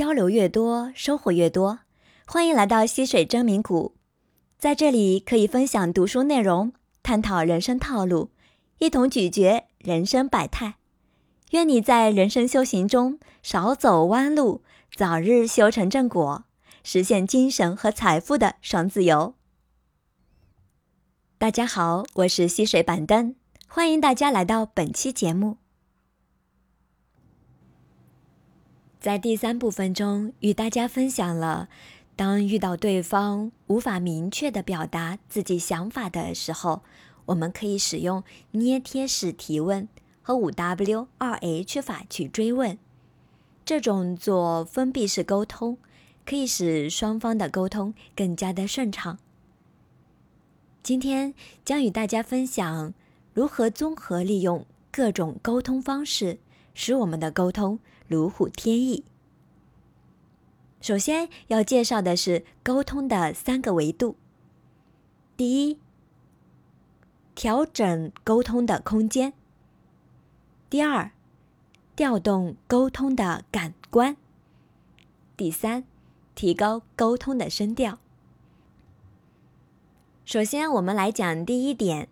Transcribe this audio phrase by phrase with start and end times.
[0.00, 1.80] 交流越多，收获越多。
[2.26, 3.92] 欢迎来到溪水真名谷，
[4.58, 8.30] 在这里可以分享读书内容，探讨人生套路，
[8.78, 10.76] 一同咀嚼人生百态。
[11.50, 14.62] 愿你在人生修行中少走弯路，
[14.96, 16.44] 早日修成正果，
[16.82, 19.34] 实现精神和财富的双自由。
[21.36, 23.34] 大家好，我是溪水板凳，
[23.68, 25.58] 欢迎大家来到本期节目。
[29.00, 31.70] 在第三部分中，与大家分享了，
[32.16, 36.82] 当遇到对方无法明确的表达自己想法的时候，
[37.24, 39.88] 我们可以使用捏贴式提问
[40.20, 42.78] 和五 W 二 H 法去追问。
[43.64, 45.78] 这种做封闭式沟通，
[46.26, 49.18] 可以使双方的沟通更加的顺畅。
[50.82, 51.32] 今天
[51.64, 52.92] 将与大家分享
[53.32, 56.38] 如何综合利用各种沟通方式，
[56.74, 57.78] 使我们的沟通。
[58.08, 59.04] 如虎添翼。
[60.80, 64.16] 首先要介绍的是沟通的三个维度。
[65.36, 65.78] 第一，
[67.36, 69.30] 调整沟通的空间；
[70.68, 71.12] 第二，
[71.94, 74.16] 调动沟通的感官；
[75.36, 75.84] 第三，
[76.34, 78.00] 提高沟通的声调。
[80.24, 82.08] 首先，我们来讲第一点：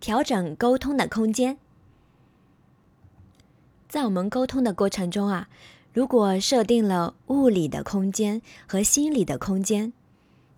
[0.00, 1.58] 调整沟通的空间。
[3.96, 5.48] 在我们沟通的过程中啊，
[5.94, 9.94] 如果设定了物理的空间和心理的空间，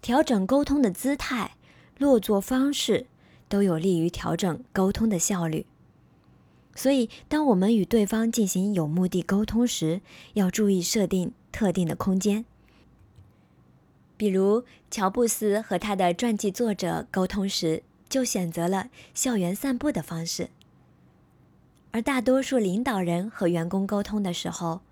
[0.03, 1.53] 调整沟通的姿态、
[1.99, 3.07] 落座方式，
[3.49, 5.67] 都有利于调整沟通的效率。
[6.75, 10.01] 所以，当我们与对方进行有目的沟通时，
[10.35, 12.45] 要注意设定特定的空间。
[14.17, 20.51] 比如，乔布斯和他的传记作者沟通时，就选择了校园散步的方式。
[21.91, 24.83] 而大多数领导人和员工沟通的时候，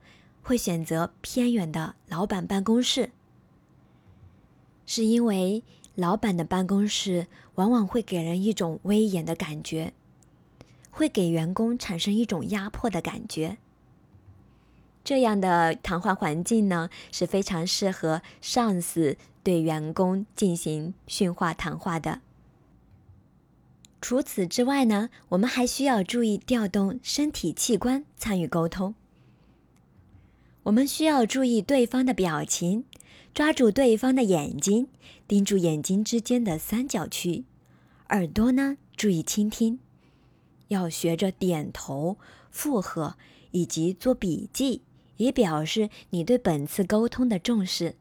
[0.43, 3.11] 会选择偏远的老板办公室，
[4.87, 5.62] 是因为
[5.95, 7.27] 老板的办公室
[7.57, 9.93] 往往会给人一种威严的感觉，
[10.91, 13.59] 会给员工产生一种压迫的感觉。
[15.05, 22.21] 这样的谈话环境呢，是非常适合上司对员工进行训话谈话的。
[24.01, 28.95] 除此之外呢，我们还需要注意调动身体器官参与沟通。
[30.65, 32.84] 我们需要注意对方的表情，
[33.34, 34.89] 抓住对方的眼睛，
[35.27, 37.45] 盯住眼睛之间的三角区。
[38.11, 39.81] 耳朵呢，注意倾听，
[40.69, 42.17] 要学着点头、
[42.51, 43.17] 附和
[43.51, 44.83] 以及做笔记，
[45.17, 47.97] 以表示你对本次沟通的重视。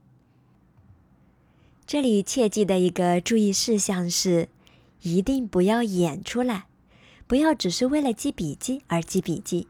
[1.87, 4.49] 这里切记的一个注意事项是。
[5.01, 6.65] 一定不要演出来，
[7.27, 9.67] 不要只是为了记笔记而记笔记，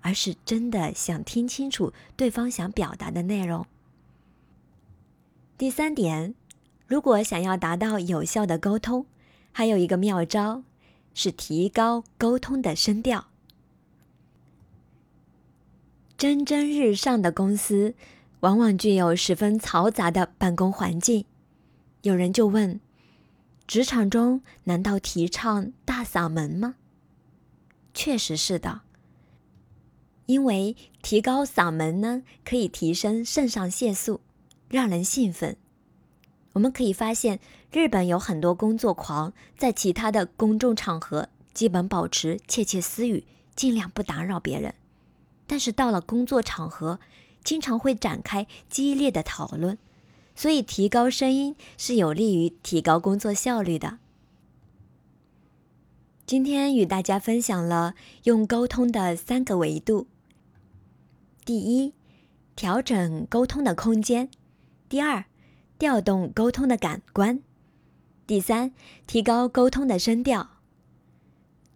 [0.00, 3.64] 而是真的想听清楚对方想表达的内容。
[5.56, 6.34] 第三点，
[6.86, 9.06] 如果想要达到有效的沟通，
[9.52, 10.64] 还有一个妙招
[11.14, 13.28] 是提高沟通的声调。
[16.16, 17.94] 蒸蒸日上的公司，
[18.40, 21.24] 往往具有十分嘈杂的办公环境。
[22.02, 22.80] 有人就问。
[23.66, 26.74] 职场中难道提倡大嗓门吗？
[27.94, 28.82] 确实是的，
[30.26, 34.20] 因为提高嗓门呢，可以提升肾上腺素，
[34.68, 35.56] 让人兴奋。
[36.54, 37.40] 我们可以发现，
[37.70, 43.24] 日本有很多工作狂，在其他的公众场合基本保持窃窃私语，
[43.56, 44.74] 尽量不打扰别人，
[45.46, 47.00] 但是到了工作场合，
[47.42, 49.78] 经常会展开激烈的讨论。
[50.42, 53.98] 所以，提高声音是有利于提高工作效率的。
[56.26, 57.94] 今天与大家分享了
[58.24, 60.08] 用沟通的三个维度：
[61.44, 61.94] 第一，
[62.56, 64.26] 调整沟通的空间；
[64.88, 65.26] 第二，
[65.78, 67.38] 调动沟通的感官；
[68.26, 68.72] 第三，
[69.06, 70.50] 提高沟通的声调。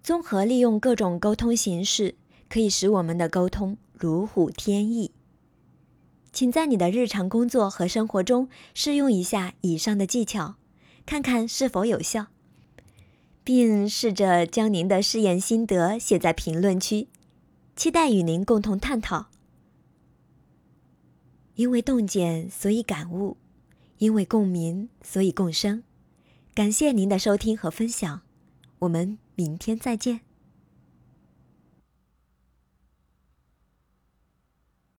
[0.02, 2.16] 综合利用各种沟通形式，
[2.48, 5.12] 可以使我们的沟通如虎添翼。
[6.36, 10.56] 请在你的日常工作和生活中试用一下以上的技巧，
[11.06, 12.26] 看看是否有效，
[13.42, 17.08] 并试着将您的试验心得写在评论区，
[17.74, 19.28] 期待与您共同探讨。
[21.54, 23.38] 因为洞见，所以感悟；
[23.96, 25.82] 因为共鸣，所以共生。
[26.54, 28.20] 感谢您的收听和分享，
[28.80, 30.25] 我们明天再见。